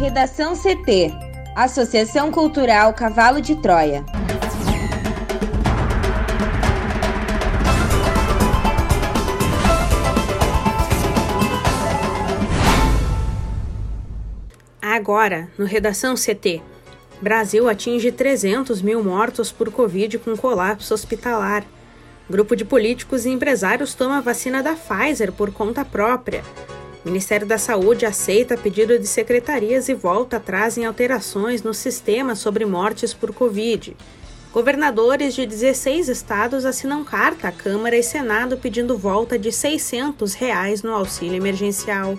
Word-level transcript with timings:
Redação 0.00 0.54
CT 0.56 1.12
Associação 1.54 2.32
Cultural 2.32 2.94
Cavalo 2.94 3.38
de 3.38 3.54
Troia. 3.56 4.02
Agora, 14.80 15.50
no 15.58 15.66
Redação 15.66 16.14
CT. 16.14 16.62
Brasil 17.20 17.68
atinge 17.68 18.10
300 18.10 18.80
mil 18.80 19.04
mortos 19.04 19.52
por 19.52 19.70
Covid 19.70 20.16
com 20.16 20.34
colapso 20.34 20.94
hospitalar. 20.94 21.62
Grupo 22.26 22.56
de 22.56 22.64
políticos 22.64 23.26
e 23.26 23.28
empresários 23.28 23.92
toma 23.92 24.22
vacina 24.22 24.62
da 24.62 24.72
Pfizer 24.74 25.30
por 25.30 25.52
conta 25.52 25.84
própria. 25.84 26.42
Ministério 27.04 27.46
da 27.46 27.56
Saúde 27.56 28.04
aceita 28.04 28.58
pedido 28.58 28.98
de 28.98 29.06
secretarias 29.06 29.88
e 29.88 29.94
volta 29.94 30.36
atrás 30.36 30.76
em 30.76 30.84
alterações 30.84 31.62
no 31.62 31.72
sistema 31.72 32.34
sobre 32.34 32.66
mortes 32.66 33.14
por 33.14 33.32
Covid. 33.32 33.96
Governadores 34.52 35.34
de 35.34 35.46
16 35.46 36.08
estados 36.08 36.66
assinam 36.66 37.02
carta 37.02 37.48
à 37.48 37.52
Câmara 37.52 37.96
e 37.96 38.02
Senado 38.02 38.58
pedindo 38.58 38.98
volta 38.98 39.38
de 39.38 39.50
600 39.50 40.34
reais 40.34 40.82
no 40.82 40.92
auxílio 40.92 41.36
emergencial. 41.36 42.18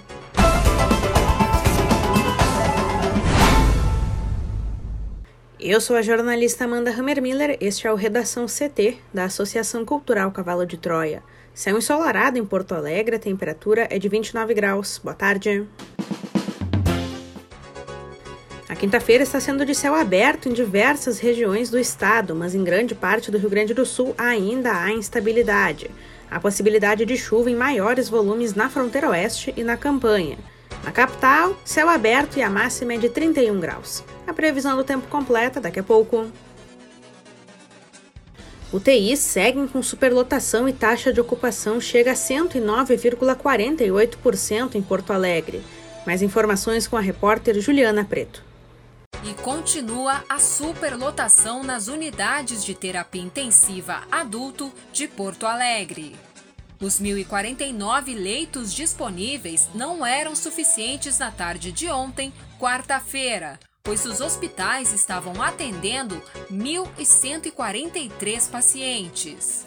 Eu 5.59 5.79
sou 5.79 5.95
a 5.95 6.01
jornalista 6.01 6.63
Amanda 6.63 6.89
Hammermiller, 6.89 7.55
este 7.61 7.85
é 7.85 7.91
o 7.91 7.95
Redação 7.95 8.47
CT, 8.47 8.97
da 9.13 9.25
Associação 9.25 9.85
Cultural 9.85 10.31
Cavalo 10.31 10.65
de 10.65 10.75
Troia. 10.75 11.21
Céu 11.53 11.77
ensolarado 11.77 12.37
em 12.37 12.45
Porto 12.45 12.73
Alegre, 12.73 13.17
a 13.17 13.19
temperatura 13.19 13.85
é 13.89 13.99
de 13.99 14.07
29 14.07 14.53
graus. 14.53 14.99
Boa 15.03 15.13
tarde. 15.13 15.67
A 18.69 18.75
quinta-feira 18.75 19.23
está 19.23 19.37
sendo 19.39 19.65
de 19.65 19.75
céu 19.75 19.93
aberto 19.93 20.47
em 20.47 20.53
diversas 20.53 21.19
regiões 21.19 21.69
do 21.69 21.77
estado, 21.77 22.33
mas 22.33 22.55
em 22.55 22.63
grande 22.63 22.95
parte 22.95 23.29
do 23.29 23.37
Rio 23.37 23.49
Grande 23.49 23.73
do 23.73 23.85
Sul 23.85 24.15
ainda 24.17 24.71
há 24.71 24.91
instabilidade. 24.91 25.91
Há 26.29 26.39
possibilidade 26.39 27.03
de 27.05 27.17
chuva 27.17 27.51
em 27.51 27.55
maiores 27.55 28.07
volumes 28.07 28.55
na 28.55 28.69
fronteira 28.69 29.09
oeste 29.09 29.53
e 29.57 29.63
na 29.63 29.75
campanha. 29.75 30.37
Na 30.85 30.91
capital, 30.91 31.55
céu 31.65 31.89
aberto 31.89 32.37
e 32.37 32.41
a 32.41 32.49
máxima 32.49 32.93
é 32.93 32.97
de 32.97 33.09
31 33.09 33.59
graus. 33.59 34.03
A 34.25 34.33
previsão 34.33 34.77
do 34.77 34.85
tempo 34.85 35.05
completa 35.09 35.59
daqui 35.59 35.81
a 35.81 35.83
pouco. 35.83 36.27
UTIs 38.73 39.19
seguem 39.19 39.67
com 39.67 39.83
superlotação 39.83 40.69
e 40.69 40.71
taxa 40.71 41.11
de 41.11 41.19
ocupação 41.19 41.81
chega 41.81 42.11
a 42.11 42.15
109,48% 42.15 44.75
em 44.75 44.81
Porto 44.81 45.11
Alegre. 45.11 45.61
Mais 46.07 46.21
informações 46.21 46.87
com 46.87 46.95
a 46.95 47.01
repórter 47.01 47.59
Juliana 47.59 48.05
Preto. 48.05 48.41
E 49.25 49.33
continua 49.41 50.23
a 50.29 50.39
superlotação 50.39 51.63
nas 51.63 51.89
unidades 51.89 52.63
de 52.63 52.73
terapia 52.73 53.21
intensiva 53.21 54.03
adulto 54.09 54.71
de 54.93 55.05
Porto 55.05 55.45
Alegre. 55.45 56.15
Os 56.79 56.97
1.049 56.99 58.15
leitos 58.15 58.73
disponíveis 58.73 59.67
não 59.75 60.05
eram 60.05 60.33
suficientes 60.33 61.19
na 61.19 61.29
tarde 61.29 61.73
de 61.73 61.89
ontem, 61.89 62.31
quarta-feira, 62.57 63.59
pois 63.83 64.05
os 64.05 64.21
hospitais 64.21 64.93
estavam 64.93 65.41
atendendo 65.41 66.21
1.143 66.51 68.49
pacientes. 68.49 69.65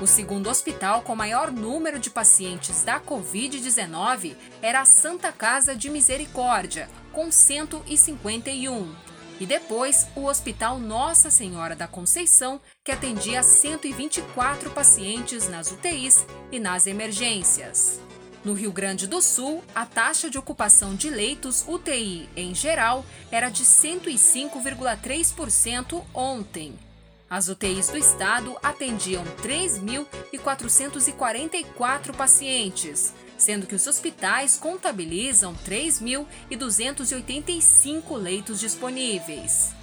O 0.00 0.06
segundo 0.06 0.48
hospital 0.48 1.02
com 1.02 1.14
maior 1.14 1.50
número 1.50 1.98
de 1.98 2.08
pacientes 2.08 2.82
da 2.82 2.98
Covid-19 2.98 4.34
era 4.62 4.80
a 4.80 4.86
Santa 4.86 5.30
Casa 5.32 5.76
de 5.76 5.90
Misericórdia, 5.90 6.88
com 7.12 7.30
151. 7.30 9.15
E 9.38 9.46
depois 9.46 10.06
o 10.16 10.24
Hospital 10.26 10.78
Nossa 10.78 11.30
Senhora 11.30 11.76
da 11.76 11.86
Conceição, 11.86 12.58
que 12.84 12.92
atendia 12.92 13.42
124 13.42 14.70
pacientes 14.70 15.46
nas 15.48 15.70
UTIs 15.70 16.26
e 16.50 16.58
nas 16.58 16.86
emergências. 16.86 18.00
No 18.44 18.54
Rio 18.54 18.72
Grande 18.72 19.06
do 19.06 19.20
Sul, 19.20 19.62
a 19.74 19.84
taxa 19.84 20.30
de 20.30 20.38
ocupação 20.38 20.94
de 20.94 21.10
leitos 21.10 21.66
UTI 21.66 22.30
em 22.36 22.54
geral 22.54 23.04
era 23.30 23.50
de 23.50 23.64
105,3% 23.64 26.02
ontem 26.14 26.78
as 27.28 27.48
UTIs 27.48 27.88
do 27.88 27.98
estado 27.98 28.56
atendiam 28.62 29.24
3.444 29.42 32.14
pacientes, 32.14 33.12
sendo 33.38 33.66
que 33.66 33.74
os 33.74 33.86
hospitais 33.86 34.58
contabilizam 34.58 35.54
3.285 35.66 38.14
leitos 38.16 38.60
disponíveis. 38.60 39.74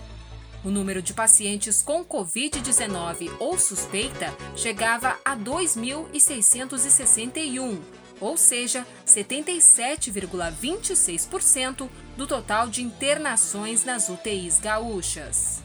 O 0.63 0.69
número 0.69 1.01
de 1.01 1.13
pacientes 1.13 1.81
com 1.81 2.05
Covid-19 2.05 3.29
ou 3.37 3.59
suspeita 3.59 4.33
chegava 4.55 5.17
a 5.25 5.35
2.661, 5.35 7.79
ou 8.21 8.37
seja, 8.37 8.87
77,26% 9.05 11.89
do 12.15 12.25
total 12.25 12.69
de 12.69 12.81
internações 12.81 13.83
nas 13.83 14.07
UTIs 14.07 14.57
gaúchas. 14.59 15.61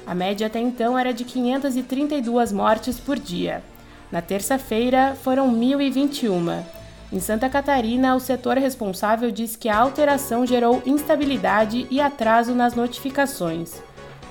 A 0.07 0.15
média 0.15 0.47
até 0.47 0.59
então 0.59 0.99
era 0.99 1.13
de 1.13 1.23
532 1.23 2.51
mortes 2.51 2.99
por 2.99 3.19
dia. 3.19 3.63
Na 4.11 4.23
terça-feira, 4.23 5.15
foram 5.23 5.55
1.021. 5.55 6.76
Em 7.13 7.21
Santa 7.21 7.49
Catarina, 7.49 8.17
o 8.17 8.21
setor 8.21 8.57
responsável 8.57 9.31
diz 9.31 9.55
que 9.55 9.69
a 9.69 9.79
alteração 9.79 10.45
gerou 10.45 10.83
instabilidade 10.85 11.87
e 11.89 12.01
atraso 12.01 12.53
nas 12.53 12.75
notificações. 12.75 13.81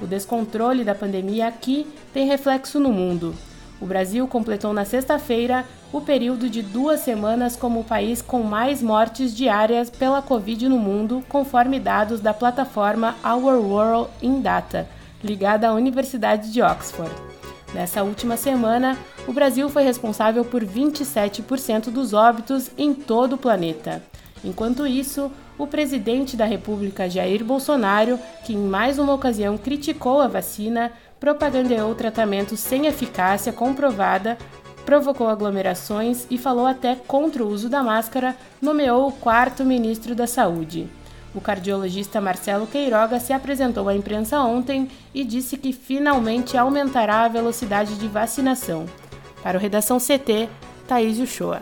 O 0.01 0.06
descontrole 0.06 0.83
da 0.83 0.94
pandemia 0.94 1.48
aqui 1.48 1.88
tem 2.13 2.27
reflexo 2.27 2.77
no 2.80 2.92
mundo. 2.92 3.33
O 3.80 3.86
Brasil 3.86 4.27
completou 4.27 4.74
na 4.74 4.83
sexta-feira 4.83 5.63
o 5.92 6.01
período 6.01 6.50
de 6.50 6.62
duas 6.62 7.00
semanas 7.00 7.56
como 7.56 7.80
o 7.80 7.83
país 7.83 8.22
com 8.22 8.44
mais 8.44 8.81
mortes 8.81 9.33
diárias 9.33 9.89
pela 9.89 10.21
Covid 10.21 10.68
no 10.68 10.78
mundo, 10.78 11.24
conforme 11.30 11.80
dados 11.80 12.19
da 12.19 12.33
plataforma 12.33 13.16
Our 13.24 13.56
World 13.56 14.10
in 14.21 14.42
Data, 14.42 14.88
ligada 15.24 15.69
à 15.69 15.74
Universidade 15.74 16.51
de 16.51 16.62
Oxford. 16.62 17.34
Nessa 17.75 18.04
última 18.04 18.38
semana, 18.38 18.98
o 19.27 19.33
Brasil 19.33 19.68
foi 19.68 19.83
responsável 19.83 20.45
por 20.45 20.63
27% 20.63 21.89
dos 21.89 22.13
óbitos 22.13 22.72
em 22.77 22.94
todo 22.94 23.33
o 23.33 23.38
planeta. 23.38 24.01
Enquanto 24.45 24.88
isso, 24.88 25.30
o 25.57 25.68
presidente 25.68 26.38
da 26.38 26.45
República, 26.45 27.10
Jair 27.10 27.44
Bolsonaro, 27.44 28.18
que 28.45 28.54
em 28.54 28.57
mais 28.57 28.98
uma 28.98 29.13
ocasião 29.13 29.57
criticou 29.57 30.22
a 30.22 30.27
vacina, 30.30 30.94
propagandeou 31.19 31.94
tratamento 31.95 32.56
sem 32.56 32.86
eficácia 32.86 33.51
comprovada, 33.51 34.38
provocou 34.86 35.28
aglomerações 35.28 36.25
e 36.31 36.38
falou 36.38 36.66
até 36.66 36.95
contra 36.95 37.44
o 37.44 37.50
uso 37.50 37.68
da 37.68 37.83
máscara, 37.83 38.38
nomeou 38.62 39.10
o 39.10 39.12
quarto 39.12 39.66
ministro 39.66 40.16
da 40.16 40.25
Saúde. 40.28 40.88
O 41.35 41.41
cardiologista 41.41 42.21
Marcelo 42.21 42.65
Queiroga 42.65 43.19
se 43.19 43.33
apresentou 43.33 43.89
à 43.89 43.93
imprensa 43.93 44.39
ontem 44.39 44.89
e 45.13 45.25
disse 45.25 45.57
que 45.57 45.73
finalmente 45.73 46.57
aumentará 46.57 47.25
a 47.25 47.27
velocidade 47.27 47.95
de 47.95 48.07
vacinação. 48.07 48.85
Para 49.43 49.57
o 49.57 49.61
Redação 49.61 49.97
CT, 49.99 50.47
Thaís 50.87 51.19
Uchoa. 51.19 51.61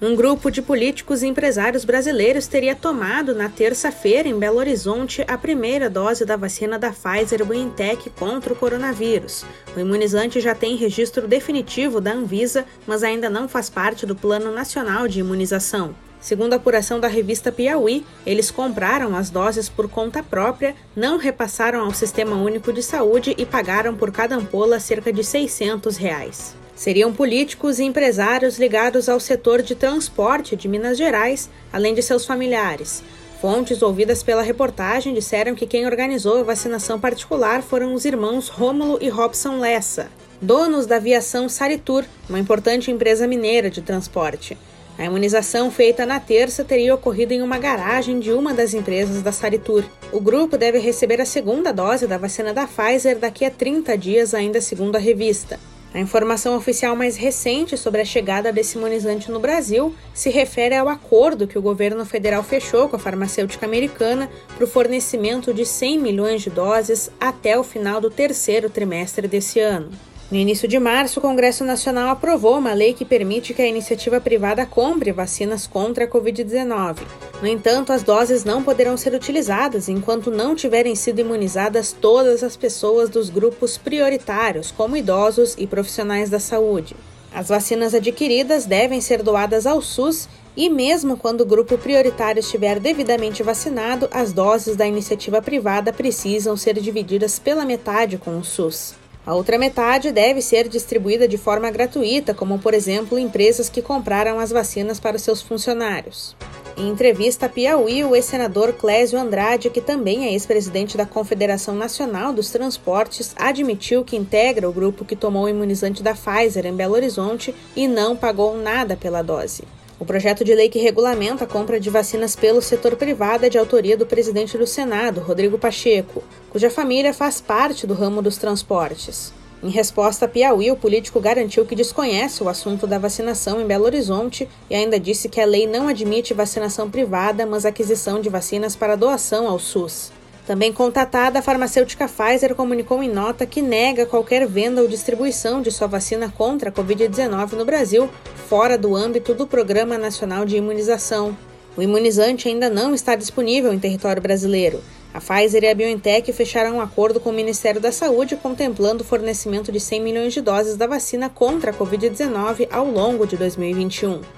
Um 0.00 0.14
grupo 0.14 0.48
de 0.48 0.62
políticos 0.62 1.22
e 1.22 1.26
empresários 1.26 1.84
brasileiros 1.84 2.46
teria 2.46 2.74
tomado 2.74 3.34
na 3.34 3.48
terça-feira 3.48 4.28
em 4.28 4.38
Belo 4.38 4.58
Horizonte 4.58 5.24
a 5.26 5.36
primeira 5.36 5.90
dose 5.90 6.24
da 6.24 6.36
vacina 6.36 6.78
da 6.78 6.92
Pfizer 6.92 7.44
BioNTech 7.44 8.08
contra 8.10 8.52
o 8.52 8.56
coronavírus. 8.56 9.44
O 9.76 9.80
imunizante 9.80 10.40
já 10.40 10.54
tem 10.54 10.76
registro 10.76 11.26
definitivo 11.26 12.00
da 12.00 12.12
Anvisa, 12.12 12.64
mas 12.86 13.02
ainda 13.02 13.28
não 13.28 13.48
faz 13.48 13.68
parte 13.68 14.06
do 14.06 14.14
Plano 14.14 14.52
Nacional 14.52 15.08
de 15.08 15.18
Imunização. 15.20 15.94
Segundo 16.20 16.52
a 16.52 16.56
apuração 16.56 16.98
da 16.98 17.06
revista 17.06 17.52
Piauí, 17.52 18.04
eles 18.26 18.50
compraram 18.50 19.14
as 19.14 19.30
doses 19.30 19.68
por 19.68 19.88
conta 19.88 20.22
própria, 20.22 20.74
não 20.94 21.16
repassaram 21.16 21.80
ao 21.80 21.94
Sistema 21.94 22.36
Único 22.36 22.72
de 22.72 22.82
Saúde 22.82 23.34
e 23.38 23.46
pagaram 23.46 23.94
por 23.94 24.10
cada 24.10 24.34
ampola 24.34 24.80
cerca 24.80 25.12
de 25.12 25.22
600 25.22 25.96
reais. 25.96 26.56
Seriam 26.74 27.12
políticos 27.12 27.78
e 27.78 27.84
empresários 27.84 28.58
ligados 28.58 29.08
ao 29.08 29.18
setor 29.18 29.62
de 29.62 29.74
transporte 29.74 30.54
de 30.54 30.68
Minas 30.68 30.96
Gerais, 30.96 31.48
além 31.72 31.94
de 31.94 32.02
seus 32.02 32.24
familiares. 32.24 33.02
Fontes 33.40 33.82
ouvidas 33.82 34.22
pela 34.22 34.42
reportagem 34.42 35.14
disseram 35.14 35.54
que 35.54 35.66
quem 35.66 35.86
organizou 35.86 36.38
a 36.38 36.42
vacinação 36.42 36.98
particular 36.98 37.62
foram 37.62 37.94
os 37.94 38.04
irmãos 38.04 38.48
Rômulo 38.48 38.98
e 39.00 39.08
Robson 39.08 39.58
Lessa, 39.58 40.08
donos 40.42 40.86
da 40.86 40.96
aviação 40.96 41.48
Saritur, 41.48 42.04
uma 42.28 42.38
importante 42.38 42.90
empresa 42.90 43.26
mineira 43.28 43.70
de 43.70 43.80
transporte. 43.80 44.58
A 44.98 45.04
imunização 45.04 45.70
feita 45.70 46.04
na 46.04 46.18
terça 46.18 46.64
teria 46.64 46.92
ocorrido 46.92 47.32
em 47.32 47.40
uma 47.40 47.56
garagem 47.56 48.18
de 48.18 48.32
uma 48.32 48.52
das 48.52 48.74
empresas 48.74 49.22
da 49.22 49.30
Saritur. 49.30 49.84
O 50.12 50.20
grupo 50.20 50.58
deve 50.58 50.78
receber 50.78 51.20
a 51.20 51.24
segunda 51.24 51.72
dose 51.72 52.08
da 52.08 52.18
vacina 52.18 52.52
da 52.52 52.66
Pfizer 52.66 53.16
daqui 53.16 53.44
a 53.44 53.50
30 53.50 53.96
dias, 53.96 54.34
ainda 54.34 54.60
segundo 54.60 54.96
a 54.96 54.98
revista. 54.98 55.60
A 55.94 56.00
informação 56.00 56.56
oficial 56.56 56.96
mais 56.96 57.16
recente 57.16 57.76
sobre 57.76 58.00
a 58.00 58.04
chegada 58.04 58.52
desse 58.52 58.76
imunizante 58.76 59.30
no 59.30 59.38
Brasil 59.38 59.94
se 60.12 60.30
refere 60.30 60.74
ao 60.74 60.88
acordo 60.88 61.46
que 61.46 61.56
o 61.56 61.62
governo 61.62 62.04
federal 62.04 62.42
fechou 62.42 62.88
com 62.88 62.96
a 62.96 62.98
farmacêutica 62.98 63.64
americana 63.64 64.28
para 64.56 64.64
o 64.64 64.68
fornecimento 64.68 65.54
de 65.54 65.64
100 65.64 65.98
milhões 65.98 66.42
de 66.42 66.50
doses 66.50 67.08
até 67.20 67.56
o 67.56 67.62
final 67.62 68.00
do 68.00 68.10
terceiro 68.10 68.68
trimestre 68.68 69.28
desse 69.28 69.60
ano. 69.60 69.90
No 70.30 70.36
início 70.36 70.68
de 70.68 70.78
março, 70.78 71.20
o 71.20 71.22
Congresso 71.22 71.64
Nacional 71.64 72.10
aprovou 72.10 72.58
uma 72.58 72.74
lei 72.74 72.92
que 72.92 73.02
permite 73.02 73.54
que 73.54 73.62
a 73.62 73.66
iniciativa 73.66 74.20
privada 74.20 74.66
compre 74.66 75.10
vacinas 75.10 75.66
contra 75.66 76.04
a 76.04 76.06
Covid-19. 76.06 76.98
No 77.40 77.48
entanto, 77.48 77.94
as 77.94 78.02
doses 78.02 78.44
não 78.44 78.62
poderão 78.62 78.94
ser 78.94 79.14
utilizadas 79.14 79.88
enquanto 79.88 80.30
não 80.30 80.54
tiverem 80.54 80.94
sido 80.94 81.22
imunizadas 81.22 81.96
todas 81.98 82.42
as 82.42 82.58
pessoas 82.58 83.08
dos 83.08 83.30
grupos 83.30 83.78
prioritários, 83.78 84.70
como 84.70 84.98
idosos 84.98 85.54
e 85.56 85.66
profissionais 85.66 86.28
da 86.28 86.38
saúde. 86.38 86.94
As 87.34 87.48
vacinas 87.48 87.94
adquiridas 87.94 88.66
devem 88.66 89.00
ser 89.00 89.22
doadas 89.22 89.66
ao 89.66 89.80
SUS 89.80 90.28
e, 90.54 90.68
mesmo 90.68 91.16
quando 91.16 91.40
o 91.40 91.46
grupo 91.46 91.78
prioritário 91.78 92.40
estiver 92.40 92.78
devidamente 92.78 93.42
vacinado, 93.42 94.10
as 94.12 94.34
doses 94.34 94.76
da 94.76 94.86
iniciativa 94.86 95.40
privada 95.40 95.90
precisam 95.90 96.54
ser 96.54 96.78
divididas 96.78 97.38
pela 97.38 97.64
metade 97.64 98.18
com 98.18 98.38
o 98.38 98.44
SUS. 98.44 99.07
A 99.28 99.34
outra 99.34 99.58
metade 99.58 100.10
deve 100.10 100.40
ser 100.40 100.70
distribuída 100.70 101.28
de 101.28 101.36
forma 101.36 101.70
gratuita, 101.70 102.32
como 102.32 102.58
por 102.58 102.72
exemplo 102.72 103.18
empresas 103.18 103.68
que 103.68 103.82
compraram 103.82 104.40
as 104.40 104.50
vacinas 104.50 104.98
para 104.98 105.18
seus 105.18 105.42
funcionários. 105.42 106.34
Em 106.78 106.88
entrevista 106.88 107.44
a 107.44 107.48
Piauí, 107.50 108.02
o 108.02 108.16
ex-senador 108.16 108.72
Clésio 108.72 109.20
Andrade, 109.20 109.68
que 109.68 109.82
também 109.82 110.24
é 110.24 110.32
ex-presidente 110.32 110.96
da 110.96 111.04
Confederação 111.04 111.74
Nacional 111.74 112.32
dos 112.32 112.48
Transportes, 112.48 113.34
admitiu 113.36 114.02
que 114.02 114.16
integra 114.16 114.66
o 114.66 114.72
grupo 114.72 115.04
que 115.04 115.14
tomou 115.14 115.44
o 115.44 115.48
imunizante 115.50 116.02
da 116.02 116.14
Pfizer 116.14 116.64
em 116.64 116.74
Belo 116.74 116.94
Horizonte 116.94 117.54
e 117.76 117.86
não 117.86 118.16
pagou 118.16 118.56
nada 118.56 118.96
pela 118.96 119.20
dose. 119.20 119.62
O 120.00 120.04
projeto 120.04 120.44
de 120.44 120.54
lei 120.54 120.68
que 120.68 120.78
regulamenta 120.78 121.42
a 121.42 121.46
compra 121.46 121.80
de 121.80 121.90
vacinas 121.90 122.36
pelo 122.36 122.62
setor 122.62 122.94
privado 122.94 123.44
é 123.44 123.48
de 123.48 123.58
autoria 123.58 123.96
do 123.96 124.06
presidente 124.06 124.56
do 124.56 124.64
Senado, 124.66 125.20
Rodrigo 125.20 125.58
Pacheco, 125.58 126.22
cuja 126.50 126.70
família 126.70 127.12
faz 127.12 127.40
parte 127.40 127.84
do 127.84 127.94
ramo 127.94 128.22
dos 128.22 128.36
transportes. 128.36 129.32
Em 129.60 129.70
resposta 129.70 130.26
a 130.26 130.28
Piauí, 130.28 130.70
o 130.70 130.76
político 130.76 131.18
garantiu 131.18 131.66
que 131.66 131.74
desconhece 131.74 132.44
o 132.44 132.48
assunto 132.48 132.86
da 132.86 132.96
vacinação 132.96 133.60
em 133.60 133.66
Belo 133.66 133.86
Horizonte 133.86 134.48
e 134.70 134.74
ainda 134.76 135.00
disse 135.00 135.28
que 135.28 135.40
a 135.40 135.46
lei 135.46 135.66
não 135.66 135.88
admite 135.88 136.32
vacinação 136.32 136.88
privada, 136.88 137.44
mas 137.44 137.66
aquisição 137.66 138.20
de 138.20 138.28
vacinas 138.28 138.76
para 138.76 138.94
doação 138.94 139.48
ao 139.48 139.58
SUS. 139.58 140.12
Também 140.48 140.72
contatada, 140.72 141.40
a 141.40 141.42
farmacêutica 141.42 142.08
Pfizer 142.08 142.54
comunicou 142.54 143.02
em 143.02 143.10
nota 143.10 143.44
que 143.44 143.60
nega 143.60 144.06
qualquer 144.06 144.46
venda 144.46 144.80
ou 144.80 144.88
distribuição 144.88 145.60
de 145.60 145.70
sua 145.70 145.86
vacina 145.86 146.32
contra 146.34 146.70
a 146.70 146.72
Covid-19 146.72 147.52
no 147.52 147.66
Brasil, 147.66 148.08
fora 148.48 148.78
do 148.78 148.96
âmbito 148.96 149.34
do 149.34 149.46
Programa 149.46 149.98
Nacional 149.98 150.46
de 150.46 150.56
Imunização. 150.56 151.36
O 151.76 151.82
imunizante 151.82 152.48
ainda 152.48 152.70
não 152.70 152.94
está 152.94 153.14
disponível 153.14 153.74
em 153.74 153.78
território 153.78 154.22
brasileiro. 154.22 154.80
A 155.12 155.20
Pfizer 155.20 155.64
e 155.64 155.68
a 155.68 155.74
BioNTech 155.74 156.32
fecharam 156.32 156.76
um 156.76 156.80
acordo 156.80 157.20
com 157.20 157.28
o 157.28 157.34
Ministério 157.34 157.78
da 157.78 157.92
Saúde 157.92 158.34
contemplando 158.34 159.02
o 159.02 159.06
fornecimento 159.06 159.70
de 159.70 159.78
100 159.78 160.00
milhões 160.00 160.32
de 160.32 160.40
doses 160.40 160.78
da 160.78 160.86
vacina 160.86 161.28
contra 161.28 161.72
a 161.72 161.74
Covid-19 161.74 162.68
ao 162.72 162.86
longo 162.86 163.26
de 163.26 163.36
2021. 163.36 164.37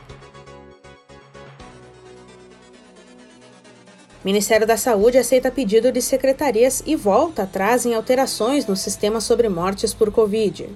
Ministério 4.23 4.67
da 4.67 4.77
Saúde 4.77 5.17
aceita 5.17 5.51
pedido 5.51 5.91
de 5.91 6.03
secretarias 6.03 6.83
e 6.85 6.95
volta 6.95 7.45
atrás 7.45 7.87
em 7.87 7.95
alterações 7.95 8.67
no 8.67 8.77
sistema 8.77 9.19
sobre 9.19 9.49
mortes 9.49 9.95
por 9.95 10.13
Covid. 10.13 10.69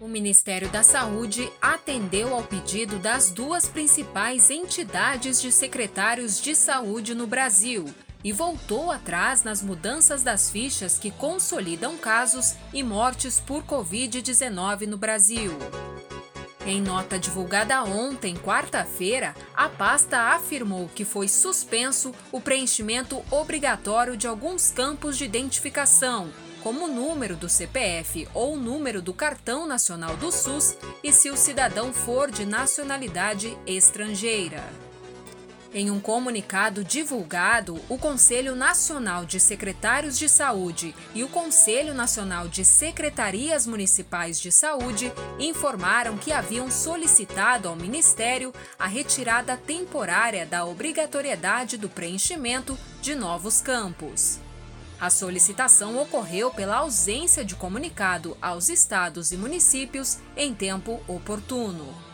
O 0.00 0.06
Ministério 0.06 0.68
da 0.68 0.84
Saúde 0.84 1.50
atendeu 1.60 2.32
ao 2.32 2.42
pedido 2.44 3.00
das 3.00 3.30
duas 3.30 3.68
principais 3.68 4.50
entidades 4.50 5.42
de 5.42 5.50
secretários 5.50 6.40
de 6.40 6.54
saúde 6.54 7.12
no 7.12 7.26
Brasil, 7.26 7.86
e 8.24 8.32
voltou 8.32 8.90
atrás 8.90 9.42
nas 9.42 9.62
mudanças 9.62 10.22
das 10.22 10.48
fichas 10.48 10.98
que 10.98 11.10
consolidam 11.10 11.96
casos 11.96 12.54
e 12.72 12.82
mortes 12.82 13.40
por 13.40 13.64
Covid-19 13.64 14.86
no 14.86 14.96
Brasil. 14.96 15.52
Em 16.64 16.80
nota 16.80 17.18
divulgada 17.18 17.82
ontem, 17.82 18.36
quarta-feira, 18.36 19.34
a 19.52 19.68
pasta 19.68 20.34
afirmou 20.34 20.88
que 20.94 21.04
foi 21.04 21.26
suspenso 21.26 22.14
o 22.30 22.40
preenchimento 22.40 23.20
obrigatório 23.32 24.16
de 24.16 24.28
alguns 24.28 24.70
campos 24.70 25.18
de 25.18 25.24
identificação, 25.24 26.30
como 26.62 26.84
o 26.84 26.88
número 26.88 27.34
do 27.34 27.48
CPF 27.48 28.28
ou 28.32 28.54
o 28.54 28.56
número 28.56 29.02
do 29.02 29.12
cartão 29.12 29.66
nacional 29.66 30.16
do 30.16 30.30
SUS 30.30 30.76
e 31.02 31.12
se 31.12 31.30
o 31.30 31.36
cidadão 31.36 31.92
for 31.92 32.30
de 32.30 32.46
nacionalidade 32.46 33.58
estrangeira. 33.66 34.62
Em 35.74 35.90
um 35.90 35.98
comunicado 35.98 36.84
divulgado, 36.84 37.80
o 37.88 37.96
Conselho 37.96 38.54
Nacional 38.54 39.24
de 39.24 39.40
Secretários 39.40 40.18
de 40.18 40.28
Saúde 40.28 40.94
e 41.14 41.24
o 41.24 41.28
Conselho 41.28 41.94
Nacional 41.94 42.46
de 42.46 42.62
Secretarias 42.62 43.66
Municipais 43.66 44.38
de 44.38 44.52
Saúde 44.52 45.10
informaram 45.38 46.18
que 46.18 46.30
haviam 46.30 46.70
solicitado 46.70 47.68
ao 47.68 47.76
Ministério 47.76 48.52
a 48.78 48.86
retirada 48.86 49.56
temporária 49.56 50.44
da 50.44 50.66
obrigatoriedade 50.66 51.78
do 51.78 51.88
preenchimento 51.88 52.78
de 53.00 53.14
novos 53.14 53.62
campos. 53.62 54.38
A 55.00 55.08
solicitação 55.08 55.98
ocorreu 55.98 56.50
pela 56.50 56.76
ausência 56.76 57.42
de 57.42 57.54
comunicado 57.54 58.36
aos 58.42 58.68
estados 58.68 59.32
e 59.32 59.38
municípios 59.38 60.18
em 60.36 60.52
tempo 60.52 61.00
oportuno. 61.08 62.11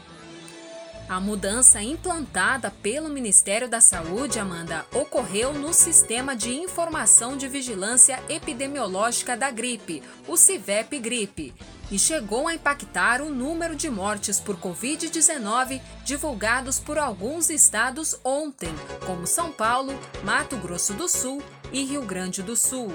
A 1.09 1.19
mudança 1.19 1.83
implantada 1.83 2.71
pelo 2.71 3.09
Ministério 3.09 3.67
da 3.67 3.81
Saúde, 3.81 4.39
Amanda, 4.39 4.85
ocorreu 4.93 5.55
no 5.55 5.73
Sistema 5.73 6.37
de 6.37 6.55
Informação 6.55 7.35
de 7.35 7.49
Vigilância 7.49 8.23
Epidemiológica 8.29 9.35
da 9.35 9.51
Gripe, 9.51 10.03
o 10.27 10.37
CIVEP 10.37 10.99
Gripe, 10.99 11.55
e 11.91 11.99
chegou 11.99 12.47
a 12.47 12.55
impactar 12.55 13.23
o 13.23 13.31
número 13.31 13.75
de 13.75 13.89
mortes 13.89 14.39
por 14.39 14.59
Covid-19 14.59 15.81
divulgados 16.05 16.79
por 16.79 16.99
alguns 16.99 17.49
estados 17.49 18.15
ontem, 18.23 18.69
como 19.07 19.27
São 19.27 19.51
Paulo, 19.51 19.99
Mato 20.23 20.59
Grosso 20.59 20.93
do 20.93 21.09
Sul 21.09 21.43
e 21.73 21.85
Rio 21.85 22.03
Grande 22.03 22.43
do 22.43 22.55
Sul. 22.55 22.93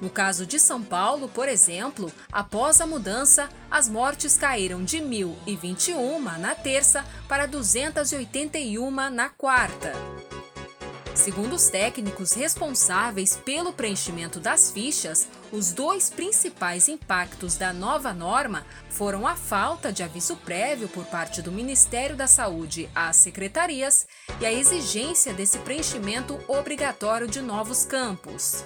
No 0.00 0.08
caso 0.08 0.46
de 0.46 0.58
São 0.58 0.82
Paulo, 0.82 1.28
por 1.28 1.48
exemplo, 1.48 2.12
após 2.30 2.80
a 2.80 2.86
mudança, 2.86 3.48
as 3.70 3.88
mortes 3.88 4.36
caíram 4.36 4.84
de 4.84 4.98
1.021 4.98 6.38
na 6.38 6.54
terça 6.54 7.04
para 7.28 7.46
281 7.46 8.90
na 9.10 9.28
quarta. 9.28 9.92
Segundo 11.18 11.54
os 11.54 11.68
técnicos 11.68 12.32
responsáveis 12.32 13.36
pelo 13.44 13.72
preenchimento 13.72 14.38
das 14.38 14.70
fichas, 14.70 15.26
os 15.50 15.72
dois 15.72 16.08
principais 16.08 16.88
impactos 16.88 17.56
da 17.56 17.72
nova 17.72 18.12
norma 18.14 18.64
foram 18.88 19.26
a 19.26 19.34
falta 19.34 19.92
de 19.92 20.04
aviso 20.04 20.36
prévio 20.36 20.88
por 20.88 21.04
parte 21.06 21.42
do 21.42 21.50
Ministério 21.50 22.14
da 22.14 22.28
Saúde 22.28 22.88
às 22.94 23.16
secretarias 23.16 24.06
e 24.40 24.46
a 24.46 24.52
exigência 24.52 25.34
desse 25.34 25.58
preenchimento 25.58 26.38
obrigatório 26.46 27.26
de 27.26 27.42
novos 27.42 27.84
campos. 27.84 28.62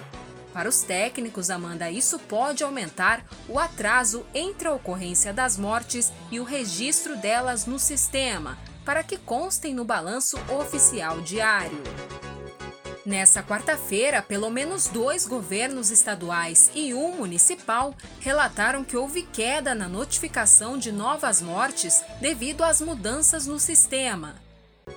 Para 0.53 0.69
os 0.69 0.81
técnicos, 0.81 1.49
Amanda, 1.49 1.89
isso 1.89 2.19
pode 2.19 2.63
aumentar 2.63 3.25
o 3.49 3.57
atraso 3.57 4.23
entre 4.35 4.67
a 4.67 4.73
ocorrência 4.73 5.33
das 5.33 5.57
mortes 5.57 6.13
e 6.31 6.39
o 6.39 6.43
registro 6.43 7.17
delas 7.17 7.65
no 7.65 7.79
sistema, 7.79 8.57
para 8.85 9.03
que 9.03 9.17
constem 9.17 9.73
no 9.73 9.83
balanço 9.83 10.37
oficial 10.51 11.21
diário. 11.21 11.81
Nessa 13.03 13.43
quarta-feira, 13.43 14.21
pelo 14.21 14.49
menos 14.49 14.87
dois 14.87 15.25
governos 15.25 15.91
estaduais 15.91 16.71
e 16.73 16.93
um 16.93 17.17
municipal 17.17 17.93
relataram 18.21 18.83
que 18.83 18.95
houve 18.95 19.23
queda 19.23 19.75
na 19.75 19.89
notificação 19.89 20.77
de 20.77 20.89
novas 20.91 21.41
mortes 21.41 22.01
devido 22.21 22.63
às 22.63 22.79
mudanças 22.79 23.45
no 23.45 23.59
sistema. 23.59 24.35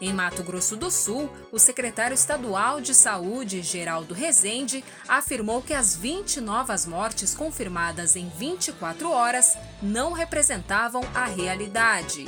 Em 0.01 0.13
Mato 0.13 0.43
Grosso 0.43 0.77
do 0.77 0.91
Sul, 0.91 1.31
o 1.51 1.59
secretário 1.59 2.15
estadual 2.15 2.81
de 2.81 2.95
Saúde, 2.95 3.63
Geraldo 3.63 4.13
Rezende, 4.13 4.85
afirmou 5.09 5.63
que 5.63 5.73
as 5.73 5.97
20 5.97 6.41
novas 6.41 6.87
mortes 6.87 7.35
confirmadas 7.35 8.15
em 8.15 8.29
24 8.29 9.11
horas 9.11 9.57
não 9.83 10.13
representavam 10.13 11.03
a 11.15 11.25
realidade. 11.25 12.27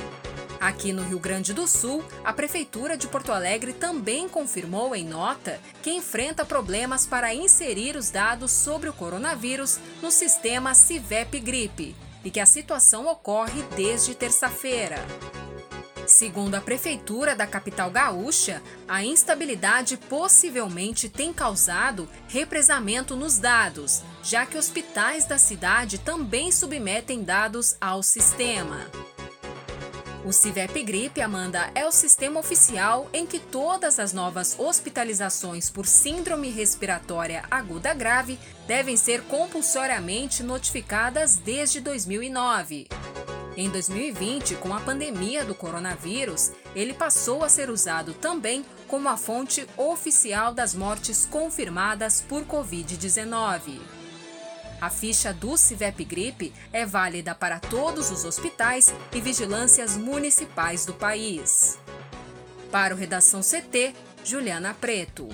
Aqui 0.59 0.91
no 0.91 1.03
Rio 1.03 1.19
Grande 1.19 1.53
do 1.53 1.65
Sul, 1.67 2.03
a 2.23 2.33
Prefeitura 2.33 2.97
de 2.97 3.07
Porto 3.07 3.31
Alegre 3.31 3.71
também 3.71 4.27
confirmou 4.27 4.93
em 4.93 5.05
nota 5.05 5.59
que 5.81 5.91
enfrenta 5.91 6.43
problemas 6.43 7.05
para 7.05 7.33
inserir 7.33 7.95
os 7.95 8.09
dados 8.09 8.51
sobre 8.51 8.89
o 8.89 8.93
coronavírus 8.93 9.79
no 10.01 10.11
sistema 10.11 10.73
Civep 10.73 11.39
Gripe 11.39 11.95
e 12.25 12.29
que 12.29 12.41
a 12.41 12.45
situação 12.45 13.07
ocorre 13.07 13.63
desde 13.75 14.13
terça-feira. 14.13 14.97
Segundo 16.09 16.55
a 16.55 16.59
prefeitura 16.59 17.35
da 17.35 17.45
capital 17.45 17.91
gaúcha, 17.91 18.63
a 18.87 19.03
instabilidade 19.03 19.95
possivelmente 19.95 21.07
tem 21.07 21.31
causado 21.31 22.09
represamento 22.27 23.15
nos 23.15 23.37
dados, 23.37 24.01
já 24.23 24.43
que 24.43 24.57
hospitais 24.57 25.25
da 25.25 25.37
cidade 25.37 25.99
também 25.99 26.51
submetem 26.51 27.23
dados 27.23 27.77
ao 27.79 28.01
sistema. 28.01 28.87
O 30.25 30.33
Civep 30.33 30.83
Gripe, 30.83 31.21
Amanda, 31.21 31.69
é 31.75 31.85
o 31.85 31.91
sistema 31.91 32.39
oficial 32.39 33.07
em 33.13 33.25
que 33.25 33.39
todas 33.39 33.99
as 33.99 34.11
novas 34.11 34.57
hospitalizações 34.59 35.69
por 35.69 35.85
síndrome 35.85 36.49
respiratória 36.49 37.43
aguda 37.51 37.93
grave 37.93 38.39
devem 38.67 38.97
ser 38.97 39.21
compulsoriamente 39.25 40.41
notificadas 40.41 41.35
desde 41.35 41.79
2009. 41.79 42.87
Em 43.59 43.69
2020, 43.69 44.55
com 44.55 44.73
a 44.73 44.79
pandemia 44.79 45.43
do 45.43 45.53
coronavírus, 45.53 46.53
ele 46.73 46.93
passou 46.93 47.43
a 47.43 47.49
ser 47.49 47.69
usado 47.69 48.13
também 48.13 48.65
como 48.87 49.09
a 49.09 49.17
fonte 49.17 49.67
oficial 49.75 50.53
das 50.53 50.73
mortes 50.73 51.25
confirmadas 51.25 52.21
por 52.21 52.45
Covid-19. 52.45 53.81
A 54.79 54.89
ficha 54.89 55.33
do 55.33 55.57
Civep 55.57 56.05
Gripe 56.05 56.53
é 56.71 56.85
válida 56.85 57.35
para 57.35 57.59
todos 57.59 58.09
os 58.11 58.23
hospitais 58.23 58.93
e 59.13 59.19
vigilâncias 59.19 59.97
municipais 59.97 60.85
do 60.85 60.93
país. 60.93 61.77
Para 62.71 62.95
o 62.95 62.97
Redação 62.97 63.41
CT, 63.41 63.93
Juliana 64.23 64.73
Preto. 64.73 65.27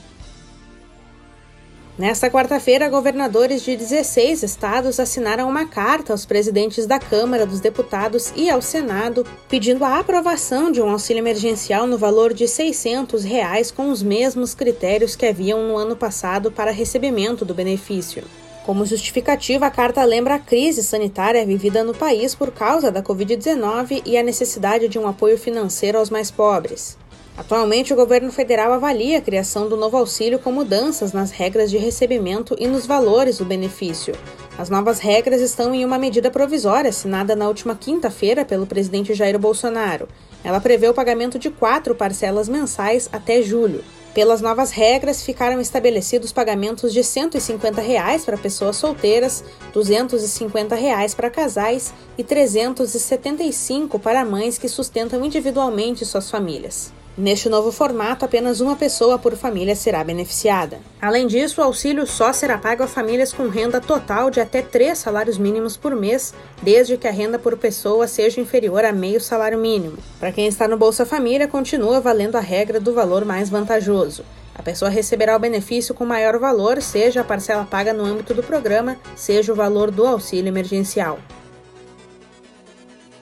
Nesta 1.98 2.30
quarta-feira, 2.30 2.90
governadores 2.90 3.62
de 3.62 3.74
16 3.74 4.44
estados 4.44 5.00
assinaram 5.00 5.48
uma 5.48 5.66
carta 5.66 6.12
aos 6.12 6.26
presidentes 6.26 6.86
da 6.86 7.00
Câmara 7.00 7.46
dos 7.46 7.62
Deputados 7.62 8.34
e 8.36 8.50
ao 8.50 8.62
Senado 8.62 9.26
pedindo 9.48 9.86
a 9.86 9.98
aprovação 9.98 10.70
de 10.70 10.82
um 10.82 10.90
auxílio 10.90 11.22
emergencial 11.22 11.88
no 11.88 11.98
valor 11.98 12.34
de 12.34 12.50
600 12.50 13.24
reais 13.24 13.72
com 13.72 13.90
os 13.90 14.04
mesmos 14.04 14.54
critérios 14.54 15.16
que 15.16 15.26
haviam 15.26 15.70
no 15.70 15.78
ano 15.78 15.96
passado 15.96 16.52
para 16.52 16.70
recebimento 16.70 17.46
do 17.46 17.54
benefício. 17.54 18.26
Como 18.66 18.86
justificativa, 18.86 19.66
a 19.66 19.72
carta 19.72 20.04
lembra 20.04 20.36
a 20.36 20.40
crise 20.40 20.84
sanitária 20.84 21.46
vivida 21.46 21.82
no 21.82 21.94
país 21.94 22.36
por 22.36 22.52
causa 22.52 22.92
da 22.92 23.02
Covid-19 23.02 24.02
e 24.06 24.18
a 24.18 24.24
necessidade 24.24 24.90
de 24.90 25.00
um 25.00 25.08
apoio 25.08 25.38
financeiro 25.38 25.98
aos 25.98 26.10
mais 26.10 26.30
pobres. 26.30 26.98
Atualmente, 27.38 27.92
o 27.92 27.98
governo 27.98 28.32
federal 28.32 28.72
avalia 28.72 29.18
a 29.18 29.22
criação 29.22 29.68
do 29.68 29.76
novo 29.76 29.98
auxílio 29.98 30.40
com 30.40 30.54
mudanças 30.54 31.12
nas 31.12 31.32
regras 31.32 31.70
de 31.70 31.78
recebimento 31.78 32.56
e 32.58 32.66
nos 32.66 32.86
valores 32.86 33.40
do 33.40 33.46
benefício. 33.46 34.16
As 34.58 34.70
novas 34.70 35.00
regras 35.00 35.42
estão 35.42 35.76
em 35.76 35.84
uma 35.84 35.98
medida 35.98 36.32
provisória 36.32 36.90
assinada 36.90 37.36
na 37.36 37.50
última 37.50 37.76
quinta-feira 37.76 38.46
pelo 38.46 38.66
presidente 38.66 39.14
Jair 39.14 39.38
Bolsonaro. 39.38 40.08
Ela 40.46 40.62
prevê 40.62 40.88
o 40.88 40.94
pagamento 40.94 41.38
de 41.38 41.50
quatro 41.50 41.94
parcelas 41.94 42.48
mensais 42.48 43.10
até 43.12 43.42
julho. 43.42 43.84
Pelas 44.14 44.40
novas 44.40 44.72
regras, 44.72 45.22
ficaram 45.22 45.60
estabelecidos 45.60 46.32
pagamentos 46.32 46.94
de 46.94 47.04
150 47.04 47.82
reais 47.82 48.24
para 48.24 48.38
pessoas 48.38 48.78
solteiras, 48.78 49.44
250 49.74 50.74
reais 50.74 51.14
para 51.14 51.30
casais 51.30 51.94
e 52.18 52.22
R$ 52.22 52.28
375 52.30 54.00
para 54.00 54.24
mães 54.24 54.58
que 54.58 54.70
sustentam 54.70 55.26
individualmente 55.26 56.06
suas 56.06 56.32
famílias. 56.32 56.95
Neste 57.18 57.48
novo 57.48 57.72
formato, 57.72 58.26
apenas 58.26 58.60
uma 58.60 58.76
pessoa 58.76 59.18
por 59.18 59.38
família 59.38 59.74
será 59.74 60.04
beneficiada. 60.04 60.80
Além 61.02 61.28
disso, 61.28 61.62
o 61.62 61.64
auxílio 61.64 62.06
só 62.06 62.34
será 62.34 62.58
pago 62.58 62.84
a 62.84 62.88
famílias 62.88 63.32
com 63.32 63.48
renda 63.48 63.80
total 63.80 64.30
de 64.30 64.42
até 64.42 64.62
três 64.62 64.98
salários 64.98 65.38
mínimos 65.38 65.78
por 65.78 65.96
mês, 65.96 66.34
desde 66.62 66.98
que 66.98 67.08
a 67.08 67.12
renda 67.12 67.40
por 67.40 67.56
pessoa 67.58 68.06
seja 68.06 68.42
inferior 68.42 68.84
a 68.84 68.92
meio 68.92 69.22
salário 69.22 69.58
mínimo. 69.58 69.98
Para 70.20 70.34
quem 70.34 70.46
está 70.46 70.68
no 70.68 70.76
Bolsa 70.76 71.06
Família, 71.06 71.48
continua 71.48 72.02
valendo 72.02 72.36
a 72.36 72.42
regra 72.42 72.82
do 72.82 72.94
valor 72.94 73.24
mais 73.24 73.50
vantajoso. 73.50 74.26
A 74.54 74.62
pessoa 74.62 74.92
receberá 74.92 75.38
o 75.38 75.40
benefício 75.40 75.96
com 75.96 76.06
maior 76.06 76.38
valor, 76.38 76.82
seja 76.82 77.22
a 77.22 77.24
parcela 77.26 77.64
paga 77.64 77.94
no 77.94 78.04
âmbito 78.04 78.34
do 78.34 78.44
programa, 78.44 78.98
seja 79.16 79.54
o 79.54 79.56
valor 79.56 79.90
do 79.90 80.06
auxílio 80.06 80.50
emergencial. 80.50 81.18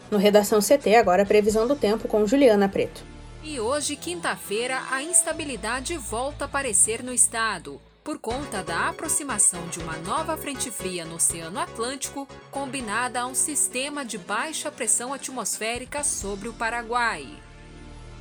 No 0.09 0.17
Redação 0.17 0.59
CT, 0.61 0.95
agora 0.95 1.25
previsão 1.25 1.67
do 1.67 1.75
tempo 1.75 2.07
com 2.07 2.25
Juliana 2.25 2.67
Preto. 2.67 3.12
E 3.45 3.59
hoje, 3.59 3.97
quinta-feira, 3.97 4.81
a 4.89 5.03
instabilidade 5.03 5.97
volta 5.97 6.45
a 6.45 6.47
aparecer 6.47 7.03
no 7.03 7.11
estado, 7.11 7.79
por 8.01 8.17
conta 8.17 8.63
da 8.63 8.87
aproximação 8.87 9.67
de 9.67 9.79
uma 9.79 9.97
nova 9.97 10.37
frente 10.37 10.71
fria 10.71 11.03
no 11.03 11.15
Oceano 11.15 11.59
Atlântico, 11.59 12.25
combinada 12.49 13.19
a 13.19 13.25
um 13.25 13.35
sistema 13.35 14.05
de 14.05 14.17
baixa 14.17 14.71
pressão 14.71 15.13
atmosférica 15.13 16.05
sobre 16.05 16.47
o 16.47 16.53
Paraguai. 16.53 17.27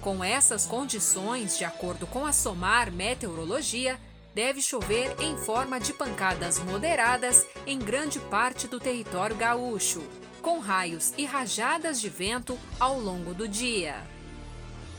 Com 0.01 0.25
essas 0.25 0.67
condições, 0.67 1.57
de 1.57 1.65
acordo 1.65 2.05
com 2.05 2.27
a 2.27 2.33
SOMAR 2.33 2.91
Meteorologia, 2.91 4.01
deve 4.35 4.61
chover 4.61 5.15
em 5.21 5.37
forma 5.37 5.79
de 5.79 5.93
pancadas 5.93 6.59
moderadas 6.59 7.47
em 7.65 7.79
grande 7.79 8.19
parte 8.19 8.67
do 8.67 8.81
território 8.81 9.37
gaúcho, 9.37 10.03
com 10.41 10.59
raios 10.59 11.13
e 11.17 11.25
rajadas 11.25 12.01
de 12.01 12.09
vento 12.09 12.59
ao 12.81 12.99
longo 12.99 13.33
do 13.33 13.47
dia. 13.47 14.03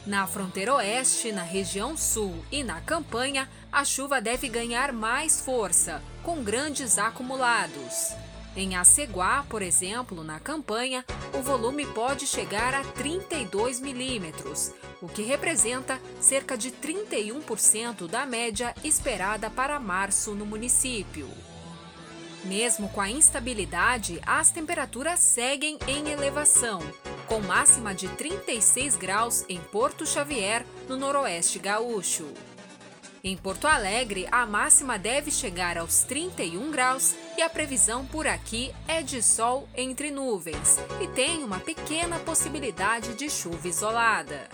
Na 0.06 0.28
fronteira 0.28 0.76
oeste, 0.76 1.32
na 1.32 1.44
região 1.44 1.96
sul 1.96 2.44
e 2.52 2.62
na 2.62 2.82
campanha, 2.82 3.50
a 3.72 3.86
chuva 3.86 4.20
deve 4.20 4.50
ganhar 4.50 4.92
mais 4.92 5.40
força, 5.40 6.04
com 6.22 6.44
grandes 6.44 6.98
acumulados. 6.98 8.14
Em 8.56 8.76
Aceguá, 8.76 9.46
por 9.50 9.62
exemplo, 9.62 10.22
na 10.22 10.42
campanha, 10.42 11.06
o 11.34 11.42
volume 11.42 11.86
pode 11.86 12.28
chegar 12.28 12.74
a 12.74 12.84
32 12.84 13.80
milímetros, 13.80 14.74
o 15.02 15.08
que 15.08 15.24
representa 15.24 16.00
cerca 16.20 16.58
de 16.58 16.70
31% 16.70 18.06
da 18.06 18.26
média 18.26 18.76
esperada 18.84 19.50
para 19.50 19.80
março 19.80 20.36
no 20.36 20.46
município. 20.46 21.30
Mesmo 22.44 22.90
com 22.90 23.00
a 23.00 23.10
instabilidade, 23.10 24.20
as 24.26 24.52
temperaturas 24.52 25.22
seguem 25.22 25.80
em 25.88 26.10
elevação, 26.10 26.82
com 27.34 27.40
máxima 27.40 27.96
de 27.96 28.08
36 28.10 28.96
graus 28.96 29.44
em 29.50 29.60
Porto 29.60 30.06
Xavier, 30.06 30.64
no 30.88 30.96
noroeste 30.96 31.58
gaúcho. 31.58 32.32
Em 33.24 33.36
Porto 33.36 33.66
Alegre, 33.66 34.28
a 34.32 34.46
máxima 34.46 35.00
deve 35.00 35.32
chegar 35.32 35.76
aos 35.76 36.04
31 36.04 36.70
graus 36.70 37.16
e 37.36 37.42
a 37.42 37.50
previsão 37.50 38.06
por 38.06 38.28
aqui 38.28 38.72
é 38.88 39.02
de 39.02 39.24
sol 39.24 39.68
entre 39.76 40.12
nuvens 40.12 40.78
e 41.02 41.08
tem 41.08 41.44
uma 41.44 41.60
pequena 41.60 42.20
possibilidade 42.20 43.16
de 43.16 43.28
chuva 43.32 43.68
isolada. 43.68 44.48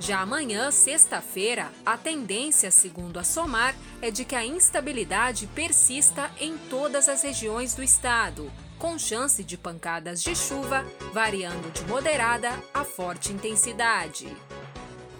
Já 0.00 0.18
amanhã, 0.18 0.72
sexta-feira, 0.72 1.70
a 1.86 1.96
tendência, 1.96 2.72
segundo 2.72 3.20
a 3.20 3.22
SOMAR, 3.22 3.76
é 4.02 4.10
de 4.10 4.24
que 4.24 4.34
a 4.34 4.44
instabilidade 4.44 5.46
persista 5.46 6.28
em 6.40 6.58
todas 6.68 7.08
as 7.08 7.22
regiões 7.22 7.76
do 7.76 7.82
estado, 7.82 8.50
com 8.84 8.98
chance 8.98 9.42
de 9.42 9.56
pancadas 9.56 10.22
de 10.22 10.36
chuva 10.36 10.84
variando 11.10 11.72
de 11.72 11.82
moderada 11.86 12.50
a 12.74 12.84
forte 12.84 13.32
intensidade. 13.32 14.28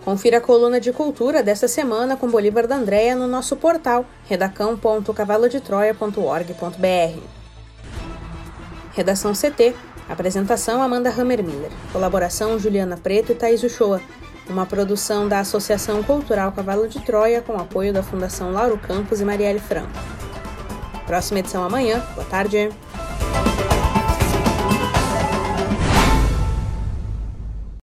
Confira 0.05 0.37
a 0.37 0.41
coluna 0.41 0.79
de 0.79 0.93
cultura 0.93 1.43
desta 1.43 1.67
semana 1.67 2.15
com 2.15 2.29
Bolívar 2.29 2.67
da 2.67 2.77
Andréia 2.77 3.17
no 3.17 3.27
nosso 3.27 3.57
portal 3.57 4.05
redacão.cavalodetroia.org.br. 4.27 7.21
Redação 8.93 9.33
CT. 9.33 9.75
Apresentação 10.11 10.83
Amanda 10.83 11.09
Hammermiller. 11.09 11.71
Colaboração 11.91 12.59
Juliana 12.59 12.99
Preto 12.99 13.33
e 13.33 13.35
Thaís 13.35 13.63
Uchoa. 13.63 14.03
Uma 14.47 14.67
produção 14.67 15.27
da 15.27 15.39
Associação 15.39 16.03
Cultural 16.03 16.53
Cavalo 16.53 16.87
de 16.87 17.01
Troia 17.01 17.41
com 17.41 17.57
apoio 17.57 17.95
da 17.95 18.03
Fundação 18.03 18.53
Lauro 18.53 18.77
Campos 18.77 19.23
e 19.23 19.25
Marielle 19.25 19.59
Franco. 19.59 19.89
Próxima 21.07 21.39
edição 21.39 21.65
amanhã. 21.65 22.05
Boa 22.15 22.27
tarde. 22.27 22.69